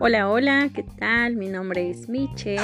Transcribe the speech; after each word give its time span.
Hola, 0.00 0.30
hola, 0.30 0.70
¿qué 0.72 0.84
tal? 0.84 1.34
Mi 1.34 1.48
nombre 1.48 1.90
es 1.90 2.08
Michelle. 2.08 2.62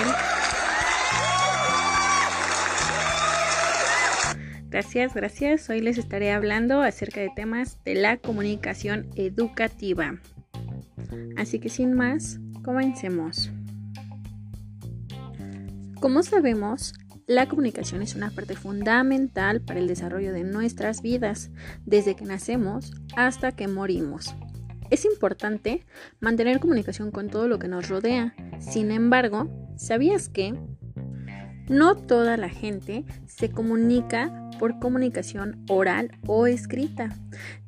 Gracias, 4.69 5.15
gracias. 5.15 5.69
Hoy 5.69 5.81
les 5.81 5.99
estaré 5.99 6.31
hablando 6.31 6.81
acerca 6.81 7.21
de 7.21 7.33
temas 7.35 7.83
de 7.85 7.97
la 7.97 8.19
comunicación 8.19 9.11
educativa. 9.17 10.21
Así 11.37 11.59
que 11.59 11.71
sin 11.71 11.95
más, 11.95 12.39
comencemos. 12.63 13.51
Como 16.01 16.23
sabemos, 16.23 16.95
la 17.27 17.49
comunicación 17.49 18.01
es 18.03 18.15
una 18.15 18.31
parte 18.31 18.55
fundamental 18.55 19.61
para 19.61 19.81
el 19.81 19.89
desarrollo 19.89 20.33
de 20.33 20.45
nuestras 20.45 21.03
vidas, 21.03 21.51
desde 21.85 22.15
que 22.15 22.27
nacemos 22.27 22.93
hasta 23.17 23.51
que 23.51 23.67
morimos. 23.67 24.37
Es 24.91 25.05
importante 25.05 25.85
mantener 26.21 26.61
comunicación 26.61 27.11
con 27.11 27.29
todo 27.29 27.49
lo 27.49 27.59
que 27.59 27.69
nos 27.69 27.89
rodea. 27.89 28.35
Sin 28.59 28.91
embargo, 28.91 29.49
¿sabías 29.77 30.29
que 30.29 30.55
no 31.69 31.97
toda 31.97 32.37
la 32.37 32.49
gente 32.49 33.05
se 33.27 33.51
comunica 33.51 34.51
por 34.59 34.79
comunicación 34.79 35.65
oral 35.69 36.19
o 36.27 36.47
escrita? 36.47 37.11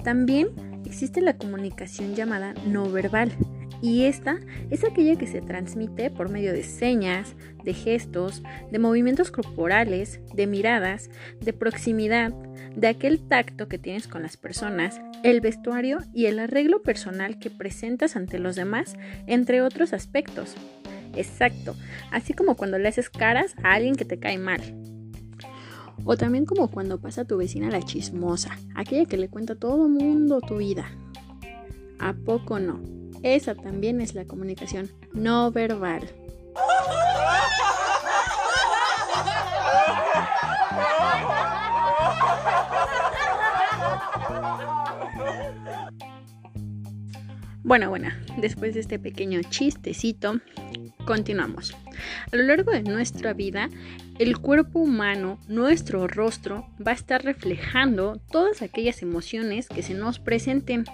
También 0.05 0.49
existe 0.85 1.21
la 1.21 1.37
comunicación 1.37 2.15
llamada 2.15 2.55
no 2.67 2.91
verbal, 2.91 3.33
y 3.83 4.05
esta 4.05 4.39
es 4.71 4.85
aquella 4.85 5.17
que 5.17 5.27
se 5.27 5.41
transmite 5.41 6.11
por 6.11 6.31
medio 6.31 6.53
de 6.53 6.63
señas, 6.63 7.35
de 7.65 7.75
gestos, 7.75 8.43
de 8.71 8.79
movimientos 8.79 9.31
corporales, 9.31 10.21
de 10.35 10.47
miradas, 10.47 11.11
de 11.41 11.53
proximidad, 11.53 12.33
de 12.75 12.89
aquel 12.89 13.21
tacto 13.21 13.69
que 13.69 13.79
tienes 13.79 14.09
con 14.09 14.23
las 14.23 14.37
personas, 14.37 15.01
el 15.23 15.41
vestuario 15.41 15.99
y 16.15 16.27
el 16.27 16.39
arreglo 16.39 16.83
personal 16.83 17.39
que 17.39 17.51
presentas 17.51 18.17
ante 18.17 18.39
los 18.39 18.57
demás, 18.57 18.97
entre 19.27 19.63
otros 19.63 19.93
aspectos. 19.93 20.55
Exacto, 21.15 21.75
así 22.11 22.35
como 22.35 22.57
cuando 22.57 22.79
le 22.79 22.89
haces 22.89 23.11
caras 23.11 23.55
a 23.63 23.73
alguien 23.75 23.97
que 23.97 24.05
te 24.05 24.19
cae 24.19 24.39
mal. 24.39 24.61
O 26.05 26.17
también 26.17 26.45
como 26.45 26.71
cuando 26.71 27.01
pasa 27.01 27.25
tu 27.25 27.37
vecina 27.39 27.71
la 27.71 27.83
chismosa, 27.83 28.59
aquella 28.75 29.07
que 29.07 29.17
le 29.17 29.29
cuenta 29.29 29.55
a 29.55 29.59
todo 29.59 29.89
mundo 29.89 30.41
tu 30.41 30.59
vida. 30.59 30.87
¿A 31.99 32.13
poco 32.13 32.59
no? 32.59 32.81
Esa 33.27 33.57
también 33.57 34.01
es 34.01 34.15
la 34.15 34.25
comunicación 34.25 34.89
no 35.13 35.51
verbal. 35.51 36.09
Bueno, 47.65 47.89
bueno, 47.89 48.11
después 48.37 48.75
de 48.75 48.81
este 48.81 49.01
pequeño 49.01 49.41
chistecito, 49.51 50.41
continuamos. 51.05 51.77
A 52.33 52.37
lo 52.37 52.45
largo 52.45 52.71
de 52.71 52.85
nuestra 52.85 53.33
vida, 53.33 53.71
el 54.21 54.39
cuerpo 54.39 54.79
humano, 54.79 55.41
nuestro 55.49 56.07
rostro, 56.07 56.69
va 56.85 56.93
a 56.93 56.95
estar 56.95 57.25
reflejando 57.25 58.21
todas 58.31 58.63
aquellas 58.63 59.03
emociones 59.03 59.69
que 59.69 59.83
se 59.83 59.95
nos 59.95 60.21
presenten. 60.21 60.85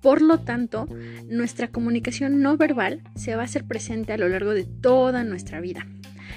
Por 0.00 0.22
lo 0.22 0.38
tanto, 0.40 0.86
nuestra 1.28 1.68
comunicación 1.68 2.40
no 2.40 2.56
verbal 2.56 3.02
se 3.16 3.34
va 3.34 3.42
a 3.42 3.44
hacer 3.46 3.64
presente 3.64 4.12
a 4.12 4.18
lo 4.18 4.28
largo 4.28 4.54
de 4.54 4.64
toda 4.64 5.24
nuestra 5.24 5.60
vida. 5.60 5.86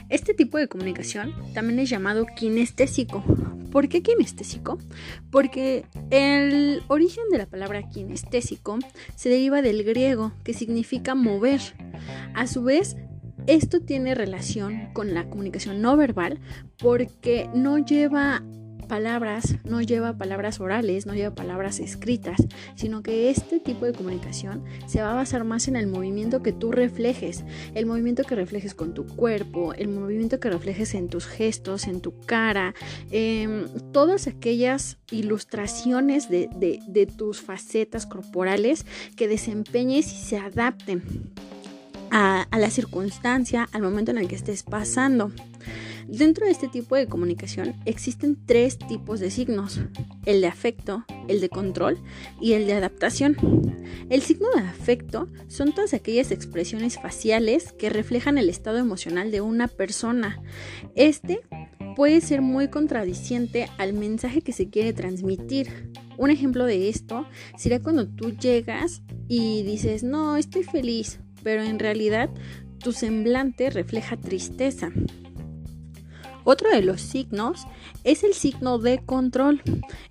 Este 0.09 0.34
tipo 0.34 0.58
de 0.58 0.68
comunicación 0.68 1.34
también 1.53 1.80
es 1.80 1.90
llamado 1.90 2.26
kinestésico. 2.36 3.23
¿Por 3.72 3.88
qué 3.88 4.02
kinestésico? 4.02 4.78
Porque 5.30 5.86
el 6.09 6.84
origen 6.88 7.23
de 7.31 7.38
la 7.38 7.45
palabra 7.45 7.90
kinestésico 7.90 8.80
se 9.16 9.30
deriva 9.30 9.62
del 9.62 9.84
griego, 9.84 10.34
que 10.44 10.53
significa 10.53 11.16
mover. 11.16 11.62
A 12.34 12.48
su 12.48 12.64
vez, 12.64 12.97
esto 13.47 13.80
tiene 13.80 14.13
relación 14.13 14.90
con 14.94 15.13
la 15.13 15.30
comunicación 15.30 15.81
no 15.81 15.96
verbal 15.96 16.40
porque 16.78 17.50
no 17.53 17.78
lleva 17.78 18.44
palabras, 18.91 19.56
no 19.63 19.81
lleva 19.81 20.18
palabras 20.18 20.59
orales, 20.59 21.06
no 21.06 21.13
lleva 21.13 21.34
palabras 21.34 21.79
escritas, 21.79 22.46
sino 22.75 23.02
que 23.02 23.29
este 23.29 23.62
tipo 23.62 23.85
de 23.85 23.94
comunicación 23.94 24.66
se 24.85 25.02
va 25.02 25.13
a 25.13 25.16
basar 25.16 25.46
más 25.46 25.69
en 25.69 25.78
el 25.78 25.88
movimiento 25.88 26.44
que 26.44 26.52
tú 26.52 26.74
reflejes, 26.74 27.46
el 27.74 27.85
movimiento 27.85 28.25
que 28.25 28.35
reflejes 28.35 28.74
con 28.74 28.94
tu 28.94 29.07
cuerpo, 29.07 29.74
el 29.75 29.88
movimiento 29.88 30.41
que 30.41 30.50
reflejes 30.50 30.94
en 30.94 31.07
tus 31.07 31.25
gestos, 31.25 31.88
en 31.88 32.01
tu 32.01 32.19
cara, 32.25 32.75
em, 33.12 33.69
todas 33.94 34.28
aquellas 34.28 34.97
ilustraciones 35.09 36.30
de, 36.30 37.07
tus 37.16 37.40
facetas 37.40 38.06
corporales 38.06 38.85
que 39.16 39.30
desempeñes 39.30 40.12
y 40.12 40.18
se 40.18 40.38
adapten 40.38 41.01
a, 42.09 42.41
a 42.41 42.59
la 42.59 42.69
circunstancia, 42.69 43.69
al 43.72 43.84
momento 43.84 44.12
en 44.12 44.18
el 44.18 44.28
que 44.28 44.35
estés 44.35 44.63
pasando. 44.63 45.31
Dentro 46.07 46.45
de 46.45 46.51
este 46.51 46.67
tipo 46.67 46.95
de 46.95 47.07
comunicación 47.07 47.75
existen 47.85 48.38
tres 48.45 48.78
tipos 48.78 49.19
de 49.19 49.31
signos, 49.31 49.81
el 50.25 50.41
de 50.41 50.47
afecto, 50.47 51.06
el 51.28 51.41
de 51.41 51.50
control 51.50 52.00
y 52.39 52.53
el 52.53 52.67
de 52.67 52.73
adaptación. 52.73 53.35
El 54.09 54.22
signo 54.22 54.50
de 54.56 54.62
afecto 54.62 55.29
son 55.47 55.73
todas 55.73 55.94
aquellas 55.94 56.31
expresiones 56.31 56.95
faciales 56.95 57.72
que 57.73 57.89
reflejan 57.89 58.38
el 58.38 58.50
estado 58.50 58.78
emocional 58.78 59.31
de 59.31 59.41
una 59.41 59.67
persona. 59.67 60.41
Este 60.95 61.41
puede 61.95 62.22
ser 62.22 62.41
muy 62.41 62.69
contradiciente 62.69 63.68
al 63.78 63.94
mensaje 63.94 64.41
que 64.41 64.53
se 64.53 64.69
quiere 64.69 64.94
transmitir. 64.94 65.91
Un 66.18 66.29
ejemplo 66.29 66.66
de 66.66 66.89
esto 66.89 67.25
sería 67.57 67.81
cuando 67.81 68.07
tú 68.07 68.31
llegas 68.31 69.01
y 69.28 69.63
dices, 69.63 70.03
no, 70.03 70.38
estoy 70.38 70.63
feliz, 70.63 71.19
pero 71.44 71.63
en 71.63 71.79
realidad 71.79 72.29
tu 72.79 72.91
semblante 72.91 73.69
refleja 73.69 74.18
tristeza. 74.18 74.91
Otro 76.51 76.69
de 76.69 76.81
los 76.81 77.00
signos 77.00 77.66
es 78.03 78.25
el 78.25 78.34
signo 78.34 78.78
de 78.78 79.00
control. 79.06 79.62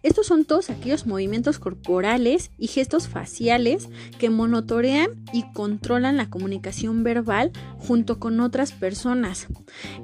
Estos 0.02 0.26
son 0.26 0.46
todos 0.46 0.70
aquellos 0.70 1.06
movimientos 1.06 1.58
corporales 1.58 2.50
y 2.56 2.68
gestos 2.68 3.08
faciales 3.08 3.90
que 4.18 4.30
monitorean 4.30 5.22
y 5.34 5.44
controlan 5.52 6.16
la 6.16 6.30
comunicación 6.30 7.04
verbal 7.04 7.52
junto 7.76 8.18
con 8.18 8.40
otras 8.40 8.72
personas. 8.72 9.48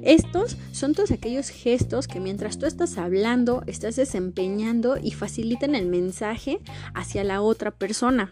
Estos 0.03 0.57
son 0.73 0.93
todos 0.93 1.09
aquellos 1.09 1.49
gestos 1.49 2.07
que 2.07 2.19
mientras 2.19 2.59
tú 2.59 2.67
estás 2.67 2.99
hablando, 2.99 3.63
estás 3.65 3.95
desempeñando 3.95 4.97
y 5.01 5.13
facilitan 5.13 5.73
el 5.73 5.87
mensaje 5.87 6.59
hacia 6.93 7.23
la 7.23 7.41
otra 7.41 7.71
persona. 7.71 8.29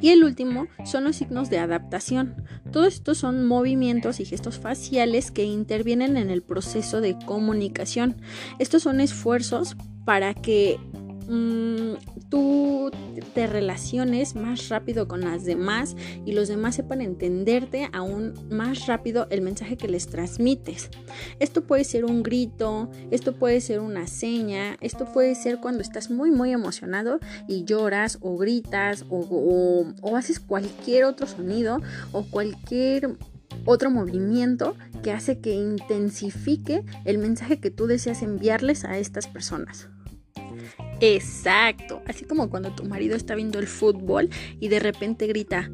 Y 0.00 0.10
el 0.10 0.24
último 0.24 0.66
son 0.84 1.04
los 1.04 1.16
signos 1.16 1.50
de 1.50 1.58
adaptación. 1.58 2.34
Todos 2.74 2.94
estos 2.94 3.18
son 3.18 3.46
movimientos 3.46 4.18
y 4.18 4.24
gestos 4.24 4.58
faciales 4.58 5.30
que 5.30 5.44
intervienen 5.44 6.16
en 6.16 6.28
el 6.28 6.42
proceso 6.42 7.00
de 7.00 7.16
comunicación. 7.24 8.16
Estos 8.58 8.82
son 8.82 8.98
esfuerzos 8.98 9.76
para 10.04 10.34
que 10.34 10.80
Mm, 11.28 11.94
tú 12.28 12.90
te 13.34 13.46
relaciones 13.46 14.34
más 14.34 14.68
rápido 14.68 15.08
con 15.08 15.22
las 15.22 15.44
demás 15.44 15.96
y 16.24 16.32
los 16.32 16.48
demás 16.48 16.74
sepan 16.74 17.00
entenderte 17.00 17.88
aún 17.92 18.34
más 18.50 18.86
rápido 18.86 19.26
el 19.30 19.40
mensaje 19.40 19.76
que 19.76 19.88
les 19.88 20.06
transmites. 20.06 20.90
Esto 21.38 21.62
puede 21.62 21.84
ser 21.84 22.04
un 22.04 22.22
grito, 22.22 22.90
esto 23.10 23.34
puede 23.34 23.60
ser 23.60 23.80
una 23.80 24.06
seña, 24.06 24.76
esto 24.80 25.06
puede 25.12 25.34
ser 25.34 25.60
cuando 25.60 25.82
estás 25.82 26.10
muy 26.10 26.30
muy 26.30 26.52
emocionado 26.52 27.20
y 27.48 27.64
lloras 27.64 28.18
o 28.20 28.36
gritas 28.36 29.04
o, 29.08 29.86
o 30.00 30.16
haces 30.16 30.40
cualquier 30.40 31.04
otro 31.04 31.26
sonido 31.26 31.80
o 32.12 32.24
cualquier 32.24 33.16
otro 33.64 33.90
movimiento 33.90 34.76
que 35.02 35.12
hace 35.12 35.38
que 35.38 35.54
intensifique 35.54 36.84
el 37.04 37.18
mensaje 37.18 37.60
que 37.60 37.70
tú 37.70 37.86
deseas 37.86 38.22
enviarles 38.22 38.84
a 38.84 38.98
estas 38.98 39.26
personas. 39.26 39.88
Exacto, 41.00 42.02
así 42.06 42.24
como 42.24 42.50
cuando 42.50 42.70
tu 42.70 42.84
marido 42.84 43.16
está 43.16 43.34
viendo 43.34 43.58
el 43.58 43.66
fútbol 43.66 44.30
y 44.60 44.68
de 44.68 44.80
repente 44.80 45.26
grita. 45.26 45.70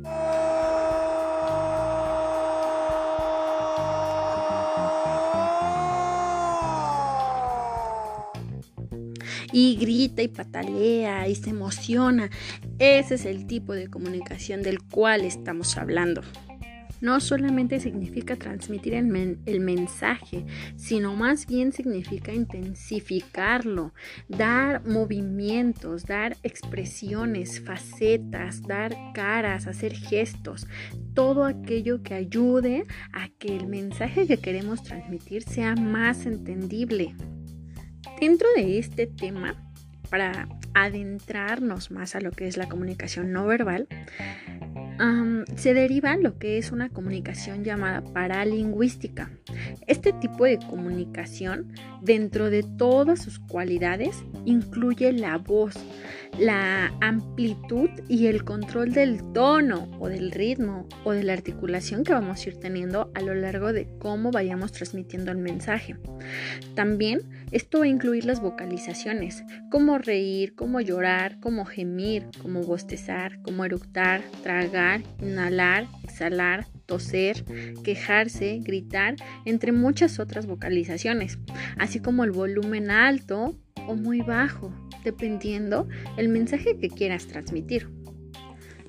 y 9.52 9.76
grita 9.76 10.22
y 10.22 10.28
patalea 10.28 11.28
y 11.28 11.34
se 11.34 11.50
emociona. 11.50 12.30
Ese 12.78 13.16
es 13.16 13.24
el 13.24 13.46
tipo 13.46 13.72
de 13.72 13.88
comunicación 13.88 14.62
del 14.62 14.80
cual 14.80 15.22
estamos 15.22 15.76
hablando 15.76 16.22
no 17.00 17.20
solamente 17.20 17.80
significa 17.80 18.36
transmitir 18.36 18.94
el, 18.94 19.60
mensaje, 19.60 20.44
sino 20.76 21.16
más 21.16 21.46
bien 21.46 21.72
significa 21.72 22.32
intensificarlo, 22.32 23.92
dar 24.28 24.86
movimientos, 24.86 26.04
dar 26.04 26.36
expresiones, 26.42 27.60
facetas, 27.60 28.62
dar 28.62 28.94
caras, 29.14 29.66
hacer 29.66 29.94
gestos, 29.94 30.66
todo 31.14 31.44
aquello 31.44 32.02
que 32.02 32.14
ayude 32.14 32.86
a 33.12 33.28
que 33.28 33.56
el 33.56 33.66
mensaje 33.66 34.26
que 34.26 34.38
queremos 34.38 34.82
transmitir 34.82 35.42
sea 35.42 35.74
más 35.74 36.26
entendible. 36.26 37.14
Dentro 38.20 38.48
de 38.54 38.78
este 38.78 39.06
tema, 39.06 39.70
para 40.10 40.48
adentrarnos 40.74 41.90
más 41.90 42.14
a 42.14 42.20
lo 42.20 42.32
que 42.32 42.46
es 42.46 42.56
la 42.56 42.68
comunicación 42.68 43.32
no 43.32 43.46
verbal, 43.46 43.88
se 45.56 45.74
deriva 45.74 46.16
lo 46.16 46.38
que 46.38 46.58
es 46.58 46.72
una 46.72 46.88
comunicación 46.90 47.64
llamada 47.64 48.02
paralingüística. 48.02 49.30
Este 49.86 50.12
tipo 50.12 50.44
de 50.44 50.58
comunicación, 50.58 51.72
dentro 52.02 52.50
de 52.50 52.62
todas 52.62 53.22
sus 53.22 53.38
cualidades, 53.38 54.22
incluye 54.44 55.12
la 55.12 55.38
voz, 55.38 55.74
la 56.38 56.92
amplitud 57.00 57.90
y 58.08 58.26
el 58.26 58.44
control 58.44 58.92
del 58.92 59.32
tono 59.32 59.88
o 59.98 60.08
del 60.08 60.30
ritmo 60.30 60.88
o 61.04 61.12
de 61.12 61.22
la 61.22 61.32
articulación 61.32 62.04
que 62.04 62.12
vamos 62.12 62.44
a 62.44 62.48
ir 62.48 62.56
teniendo 62.58 63.10
a 63.14 63.20
lo 63.20 63.34
largo 63.34 63.72
de 63.72 63.88
cómo 63.98 64.30
vayamos 64.30 64.72
transmitiendo 64.72 65.30
el 65.32 65.38
mensaje. 65.38 65.96
También 66.74 67.20
esto 67.50 67.80
va 67.80 67.84
a 67.84 67.88
incluir 67.88 68.24
las 68.24 68.40
vocalizaciones, 68.40 69.42
como 69.70 69.98
reír, 69.98 70.54
como 70.54 70.80
llorar, 70.80 71.40
como 71.40 71.64
gemir, 71.64 72.26
como 72.40 72.62
bostezar, 72.62 73.40
como 73.42 73.64
eructar, 73.64 74.22
tragar, 74.42 75.02
inhalar, 75.20 75.86
exhalar, 76.04 76.66
toser, 76.86 77.44
quejarse, 77.84 78.60
gritar, 78.62 79.16
entre 79.44 79.72
muchas 79.72 80.18
otras 80.18 80.46
vocalizaciones, 80.46 81.38
así 81.76 82.00
como 82.00 82.24
el 82.24 82.30
volumen 82.30 82.90
alto 82.90 83.56
o 83.86 83.94
muy 83.94 84.20
bajo, 84.20 84.72
dependiendo 85.04 85.88
el 86.16 86.28
mensaje 86.28 86.76
que 86.78 86.88
quieras 86.88 87.26
transmitir. 87.26 87.88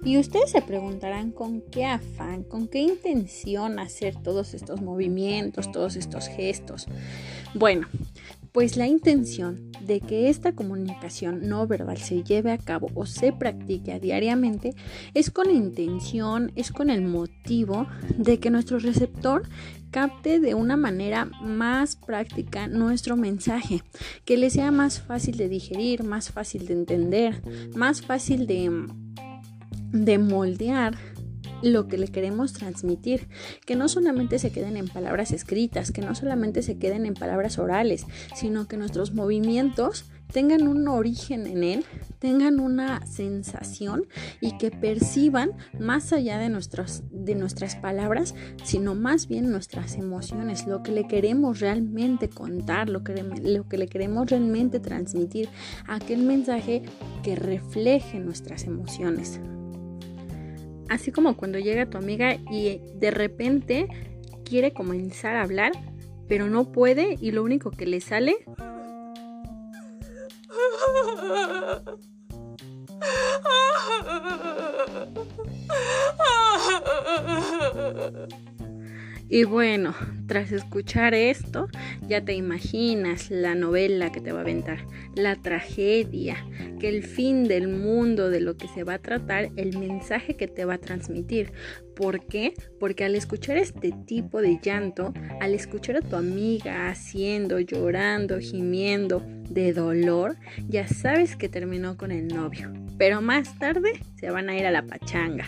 Y 0.04 0.18
ustedes 0.18 0.50
se 0.50 0.64
preguntarán 0.64 1.32
con 1.32 1.62
qué 1.62 1.86
afán, 1.86 2.44
con 2.44 2.68
qué 2.68 2.80
intención 2.80 3.78
hacer 3.78 4.16
todos 4.16 4.56
estos 4.56 4.82
movimientos, 4.82 5.72
todos 5.72 5.96
estos 5.96 6.28
gestos. 6.28 6.88
Bueno, 7.54 7.88
pues 8.52 8.78
la 8.78 8.88
intención 8.88 9.72
de 9.82 10.00
que 10.00 10.30
esta 10.30 10.54
comunicación 10.54 11.48
no 11.48 11.68
verbal 11.68 11.98
se 11.98 12.24
lleve 12.24 12.52
a 12.52 12.58
cabo 12.58 12.90
o 12.96 13.06
se 13.06 13.32
practique 13.32 14.00
diariamente 14.00 14.76
es 15.14 15.32
con 15.32 15.48
la 15.48 15.54
intención, 15.54 16.52
es 16.56 16.72
con 16.72 16.90
el 16.90 17.02
motivo 17.02 17.88
de 18.18 18.40
que 18.40 18.50
nuestro 18.50 18.80
receptor 18.80 19.44
capte 19.90 20.40
de 20.40 20.54
una 20.54 20.78
manera 20.78 21.26
más 21.42 21.96
práctica 21.96 22.68
nuestro 22.68 23.18
mensaje, 23.18 23.84
que 24.26 24.38
le 24.38 24.50
sea 24.50 24.72
más 24.72 25.02
fácil 25.02 25.38
de 25.38 25.50
digerir, 25.50 26.04
más 26.04 26.32
fácil 26.32 26.66
de 26.66 26.74
entender, 26.74 27.42
más 27.76 28.02
fácil 28.02 28.48
de 28.48 28.88
de 29.92 30.18
moldear 30.18 30.98
lo 31.62 31.88
que 31.88 31.98
le 31.98 32.08
queremos 32.08 32.54
transmitir, 32.54 33.28
que 33.66 33.76
no 33.76 33.88
solamente 33.90 34.40
se 34.40 34.52
queden 34.52 34.78
en 34.78 34.88
palabras 34.88 35.32
escritas, 35.32 35.92
que 35.92 36.02
no 36.02 36.16
solamente 36.16 36.62
se 36.62 36.78
queden 36.78 37.06
en 37.06 37.14
palabras 37.14 37.60
orales, 37.60 38.06
sino 38.36 38.68
que 38.68 38.78
nuestros 38.78 39.14
movimientos 39.14 40.06
tengan 40.32 40.68
un 40.68 40.88
origen 40.88 41.46
en 41.46 41.64
él, 41.64 41.86
tengan 42.20 42.60
una 42.60 43.06
sensación 43.06 44.06
y 44.40 44.58
que 44.58 44.72
perciban 44.72 45.52
más 45.80 46.14
allá 46.14 46.38
de, 46.38 46.50
nuestras 46.50 47.04
de 47.12 47.36
nuestras 47.36 47.76
palabras, 47.76 48.34
sino 48.64 48.96
más 48.96 49.28
bien 49.28 49.52
nuestras 49.52 49.96
emociones, 49.96 50.68
lo 50.68 50.84
que 50.84 50.92
le 50.92 51.08
queremos 51.08 51.60
realmente 51.60 52.30
contar, 52.30 52.90
lo 52.90 53.04
que, 53.04 53.22
lo 53.44 53.68
que 53.68 53.78
le 53.78 53.88
queremos 53.88 54.30
realmente 54.30 54.80
transmitir, 54.80 55.50
aquel 55.88 56.24
mensaje 56.24 56.84
que 57.24 57.36
refleje 57.36 58.20
nuestras 58.20 58.64
emociones. 58.64 59.40
Así 60.92 61.14
como 61.14 61.38
cuando 61.38 61.58
llega 61.58 61.90
tu 61.90 61.98
amiga 61.98 62.36
y 62.52 62.82
de 62.96 63.12
repente 63.12 63.88
quiere 64.44 64.74
comenzar 64.74 65.38
a 65.38 65.44
hablar, 65.44 65.72
pero 66.28 66.48
no 66.50 66.74
puede 66.74 67.18
y 67.22 67.32
lo 67.32 67.44
único 67.44 67.72
que 67.72 67.86
le 67.86 68.02
sale 68.02 68.36
Y 79.34 79.46
bueno, 79.46 79.96
tras 80.28 80.52
escuchar 80.52 81.14
esto, 81.14 81.70
ya 82.06 82.20
te 82.20 82.34
imaginas 82.34 83.32
la 83.32 83.56
novela 83.56 84.12
que 84.12 84.20
te 84.20 84.34
va 84.34 84.40
a 84.40 84.42
aventar, 84.42 84.86
la 85.16 85.38
tragedia, 85.38 86.36
que 86.82 86.90
el 86.90 87.02
fin 87.02 87.46
del 87.46 87.70
mundo 87.70 88.30
de 88.30 88.42
lo 88.42 88.58
que 88.58 88.68
se 88.68 88.84
va 88.84 88.96
a 88.96 89.02
tratar, 89.02 89.50
el 89.56 89.78
mensaje 89.80 90.36
que 90.36 90.50
te 90.50 90.66
va 90.66 90.74
a 90.74 90.80
transmitir. 90.80 91.54
¿Por 91.96 92.28
qué? 92.28 92.56
Porque 92.78 93.06
al 93.06 93.16
escuchar 93.16 93.56
este 93.56 93.94
tipo 94.06 94.42
de 94.42 94.60
llanto, 94.62 95.14
al 95.40 95.54
escuchar 95.54 95.96
a 95.96 96.02
tu 96.02 96.18
amiga 96.18 96.90
haciendo, 96.90 97.62
llorando, 97.62 98.38
gimiendo 98.40 99.24
de 99.50 99.72
dolor, 99.72 100.36
ya 100.68 100.90
sabes 100.90 101.38
que 101.38 101.48
terminó 101.48 101.96
con 101.96 102.12
el 102.12 102.28
novio. 102.28 102.74
Pero 102.98 103.22
más 103.22 103.58
tarde 103.60 103.94
se 104.20 104.30
van 104.30 104.50
a 104.50 104.58
ir 104.58 104.66
a 104.66 104.72
la 104.72 104.86
pachanga. 104.86 105.46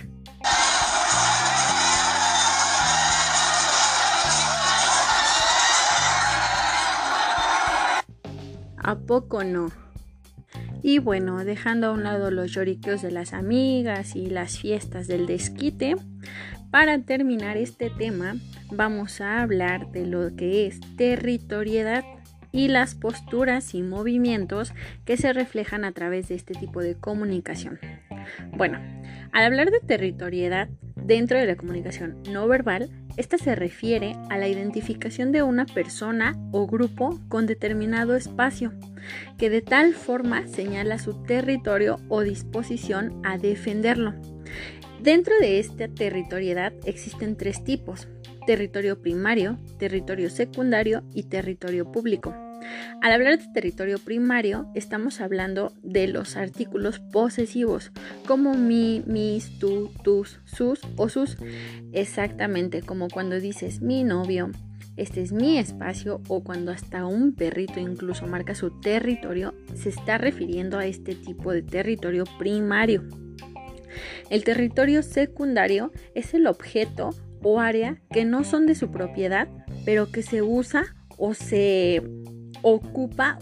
¿A 8.84 8.96
poco 8.96 9.44
no? 9.44 9.72
Y 10.82 11.00
bueno, 11.00 11.46
dejando 11.46 11.88
a 11.88 11.92
un 11.92 12.04
lado 12.04 12.30
los 12.30 12.52
lloriqueos 12.52 13.02
de 13.02 13.12
las 13.12 13.34
amigas 13.34 14.16
y 14.16 14.28
las 14.28 14.60
fiestas 14.60 15.08
del 15.08 15.26
desquite, 15.26 15.96
para 16.70 17.00
terminar 17.00 17.56
este 17.56 17.90
tema 17.90 18.36
vamos 18.72 19.22
a 19.22 19.42
hablar 19.42 19.92
de 19.92 20.06
lo 20.06 20.36
que 20.36 20.68
es 20.68 20.82
territoriedad 20.98 22.04
y 22.52 22.68
las 22.68 22.94
posturas 22.94 23.74
y 23.74 23.82
movimientos 23.82 24.74
que 25.06 25.16
se 25.16 25.32
reflejan 25.32 25.86
a 25.86 25.94
través 25.94 26.28
de 26.28 26.36
este 26.36 26.54
tipo 26.54 26.82
de 26.82 26.96
comunicación. 26.96 27.80
Bueno, 28.52 28.80
al 29.32 29.46
hablar 29.46 29.72
de 29.72 29.80
territoriedad 29.80 30.68
dentro 31.06 31.38
de 31.38 31.46
la 31.46 31.56
comunicación 31.56 32.18
no 32.32 32.48
verbal, 32.48 32.90
esta 33.16 33.38
se 33.38 33.56
refiere 33.56 34.16
a 34.30 34.38
la 34.38 34.48
identificación 34.48 35.32
de 35.32 35.44
una 35.44 35.66
persona 35.66 36.36
o 36.52 36.66
grupo 36.66 37.20
con 37.30 37.46
determinado 37.46 38.16
espacio, 38.16 38.74
que 39.38 39.50
de 39.50 39.62
tal 39.62 39.94
forma 39.94 40.48
señala 40.48 40.98
su 40.98 41.24
territorio 41.24 42.00
o 42.10 42.22
disposición 42.22 43.22
a 43.24 43.38
defenderlo. 43.38 44.14
Dentro 45.02 45.34
de 45.40 45.60
esta 45.60 45.88
territoriedad 45.88 46.74
existen 46.86 47.36
tres 47.36 47.64
tipos, 47.64 48.08
territorio 48.48 49.02
primario, 49.02 49.60
territorio 49.78 50.30
secundario 50.30 51.04
y 51.14 51.24
territorio 51.24 51.92
público. 51.92 52.34
Al 53.02 53.12
hablar 53.12 53.38
de 53.38 53.48
territorio 53.54 54.00
primario, 54.00 54.70
estamos 54.76 55.22
hablando 55.22 55.74
de 55.84 56.08
los 56.08 56.38
artículos 56.38 57.00
posesivos, 57.00 57.92
como 58.26 58.54
mi, 58.56 59.04
mis, 59.06 59.60
tú, 59.60 59.92
tus, 60.04 60.40
sus 60.46 60.82
o 60.96 61.10
sus. 61.10 61.38
Exactamente 61.92 62.82
como 62.82 63.08
cuando 63.10 63.40
dices 63.40 63.82
mi 63.82 64.04
novio, 64.04 64.52
este 64.96 65.22
es 65.22 65.32
mi 65.32 65.58
espacio 65.58 66.22
o 66.28 66.44
cuando 66.44 66.72
hasta 66.72 67.06
un 67.06 67.34
perrito 67.34 67.80
incluso 67.80 68.28
marca 68.28 68.54
su 68.54 68.80
territorio, 68.80 69.56
se 69.74 69.90
está 69.90 70.18
refiriendo 70.18 70.78
a 70.78 70.86
este 70.86 71.16
tipo 71.16 71.52
de 71.52 71.64
territorio 71.64 72.26
primario. 72.38 73.04
El 74.30 74.44
territorio 74.44 75.04
secundario 75.04 75.92
es 76.14 76.34
el 76.34 76.48
objeto 76.48 77.10
o 77.42 77.60
área 77.60 78.02
que 78.12 78.26
no 78.26 78.44
son 78.44 78.66
de 78.66 78.76
su 78.76 78.92
propiedad, 78.92 79.48
pero 79.86 80.12
que 80.12 80.22
se 80.22 80.42
usa 80.42 80.96
o 81.18 81.34
se 81.34 82.02
ocupa 82.64 83.38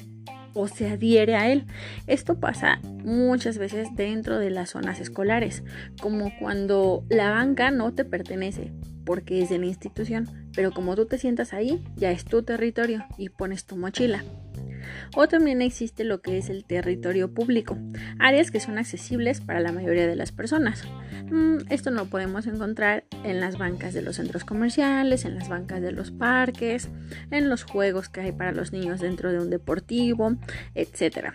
o 0.53 0.67
se 0.67 0.89
adhiere 0.89 1.35
a 1.35 1.49
él. 1.49 1.65
Esto 2.07 2.39
pasa 2.39 2.79
muchas 2.83 3.57
veces 3.57 3.87
dentro 3.95 4.37
de 4.37 4.49
las 4.49 4.71
zonas 4.71 4.99
escolares, 4.99 5.63
como 6.01 6.37
cuando 6.39 7.05
la 7.09 7.31
banca 7.31 7.71
no 7.71 7.93
te 7.93 8.03
pertenece 8.03 8.73
porque 9.05 9.41
es 9.41 9.49
de 9.49 9.57
la 9.57 9.65
institución, 9.65 10.29
pero 10.53 10.71
como 10.71 10.95
tú 10.95 11.05
te 11.05 11.17
sientas 11.17 11.53
ahí, 11.53 11.83
ya 11.95 12.11
es 12.11 12.25
tu 12.25 12.43
territorio 12.43 13.03
y 13.17 13.29
pones 13.29 13.65
tu 13.65 13.75
mochila. 13.75 14.23
O 15.15 15.27
también 15.27 15.62
existe 15.62 16.03
lo 16.03 16.21
que 16.21 16.38
es 16.38 16.50
el 16.50 16.65
territorio 16.65 17.33
público, 17.33 17.77
áreas 18.19 18.51
que 18.51 18.60
son 18.60 18.77
accesibles 18.77 19.41
para 19.41 19.60
la 19.60 19.71
mayoría 19.71 20.07
de 20.07 20.15
las 20.15 20.31
personas. 20.31 20.83
Mm, 21.29 21.57
esto 21.69 21.91
no 21.91 22.01
lo 22.03 22.10
podemos 22.10 22.48
encontrar 22.48 23.05
en 23.24 23.39
las 23.39 23.57
bancas 23.57 23.93
de 23.93 24.01
los 24.01 24.15
centros 24.15 24.43
comerciales, 24.43 25.25
en 25.25 25.36
las 25.36 25.50
bancas 25.50 25.81
de 25.81 25.91
los 25.91 26.12
parques, 26.12 26.89
en 27.29 27.50
los 27.50 27.63
juegos 27.63 28.10
que 28.10 28.21
hay 28.21 28.31
para 28.31 28.51
los 28.51 28.71
niños 28.71 29.00
dentro 29.00 29.31
de 29.31 29.39
un 29.39 29.50
deportivo, 29.50 30.36
etc. 30.75 31.33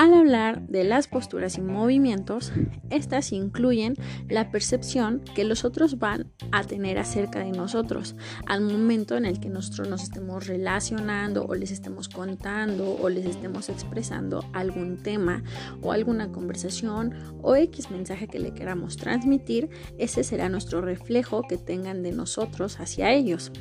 Al 0.00 0.14
hablar 0.14 0.66
de 0.66 0.82
las 0.82 1.08
posturas 1.08 1.58
y 1.58 1.60
movimientos, 1.60 2.54
estas 2.88 3.32
incluyen 3.32 3.96
la 4.30 4.50
percepción 4.50 5.20
que 5.34 5.44
los 5.44 5.62
otros 5.66 5.98
van 5.98 6.32
a 6.52 6.64
tener 6.64 6.96
acerca 6.96 7.40
de 7.40 7.50
nosotros 7.50 8.16
al 8.46 8.62
momento 8.62 9.18
en 9.18 9.26
el 9.26 9.40
que 9.40 9.50
nosotros 9.50 9.88
nos 9.88 10.02
estemos 10.02 10.46
relacionando 10.46 11.44
o 11.44 11.54
les 11.54 11.70
estemos 11.70 12.08
contando 12.08 12.96
o 12.98 13.10
les 13.10 13.26
estemos 13.26 13.68
expresando 13.68 14.42
algún 14.54 15.02
tema 15.02 15.42
o 15.82 15.92
alguna 15.92 16.32
conversación 16.32 17.12
o 17.42 17.54
X 17.54 17.90
mensaje 17.90 18.26
que 18.26 18.38
le 18.38 18.54
queramos 18.54 18.96
transmitir, 18.96 19.68
ese 19.98 20.24
será 20.24 20.48
nuestro 20.48 20.80
reflejo 20.80 21.42
que 21.42 21.58
tengan 21.58 22.02
de 22.02 22.12
nosotros 22.12 22.80
hacia 22.80 23.12
ellos. 23.12 23.52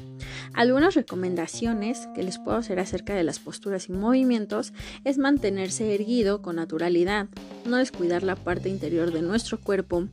Algunas 0.53 0.95
recomendaciones 0.95 2.07
que 2.15 2.23
les 2.23 2.37
puedo 2.37 2.57
hacer 2.57 2.79
acerca 2.79 3.13
de 3.13 3.23
las 3.23 3.39
posturas 3.39 3.89
y 3.89 3.93
movimientos 3.93 4.73
es 5.03 5.17
mantenerse 5.17 5.93
erguido 5.93 6.41
con 6.41 6.57
naturalidad, 6.57 7.27
no 7.65 7.77
descuidar 7.77 8.23
la 8.23 8.35
parte 8.35 8.69
interior 8.69 9.11
de 9.11 9.21
nuestro 9.21 9.59
cuerpo, 9.59 10.07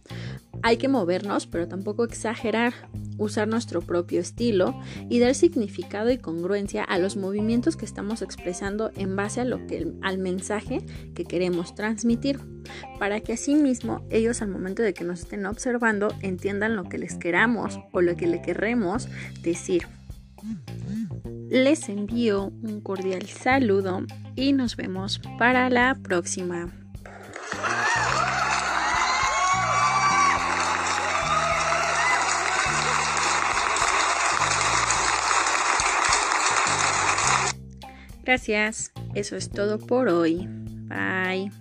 Hay 0.63 0.77
que 0.77 0.89
movernos, 0.89 1.47
pero 1.47 1.69
tampoco 1.69 2.05
exagerar, 2.05 2.75
usar 3.19 3.49
nuestro 3.49 3.81
propio 3.81 4.21
estilo 4.21 4.79
y 5.09 5.19
dar 5.19 5.35
significado 5.35 6.11
y 6.11 6.19
congruencia 6.19 6.85
a 6.85 6.99
los 6.99 7.17
movimientos 7.17 7.77
que 7.77 7.85
estamos 7.85 8.23
expresando 8.23 8.91
en 8.97 9.17
base 9.17 9.41
a 9.41 9.45
lo 9.45 9.67
que, 9.67 9.93
al 10.03 10.19
mensaje 10.19 10.85
que 11.15 11.25
queremos 11.25 11.75
transmitir, 11.75 12.41
para 12.99 13.21
que 13.21 13.35
asimismo 13.35 14.07
ellos 14.11 14.43
al 14.43 14.49
momento 14.49 14.83
de 14.83 14.95
que 14.95 15.05
nos 15.05 15.21
estén 15.21 15.47
observando 15.47 16.09
entiendan 16.23 16.77
lo 16.77 16.85
que 16.85 16.99
les 16.99 17.17
queramos 17.17 17.79
o 17.93 18.01
lo 18.01 18.17
que 18.17 18.27
le 18.27 18.43
queremos 18.43 19.09
decir. 19.43 19.87
Les 21.49 21.89
envío 21.89 22.53
un 22.63 22.81
cordial 22.81 23.27
saludo 23.27 24.05
y 24.35 24.53
nos 24.53 24.77
vemos 24.77 25.21
para 25.39 25.71
la 25.71 25.97
próxima. 26.03 26.86
Gracias, 38.27 38.93
eso 39.15 39.37
es 39.37 39.51
todo 39.51 39.79
por 39.79 40.09
hoy. 40.09 40.49
Bye. 40.89 41.53